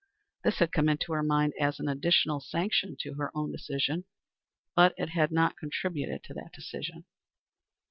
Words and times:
This 0.43 0.57
had 0.57 0.71
come 0.71 0.89
into 0.89 1.13
her 1.13 1.21
mind 1.21 1.53
as 1.59 1.79
an 1.79 1.87
additional 1.87 2.39
sanction 2.39 2.95
to 3.01 3.13
her 3.19 3.29
own 3.37 3.51
decision. 3.51 4.05
But 4.75 4.95
it 4.97 5.09
had 5.09 5.31
not 5.31 5.57
contributed 5.59 6.23
to 6.23 6.33
that 6.33 6.53
decision. 6.53 7.05